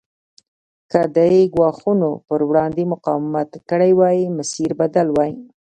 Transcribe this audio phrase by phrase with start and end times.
[0.91, 5.31] که دې ګواښونو پر وړاندې مقاومت کړی وای مسیر بدل وای.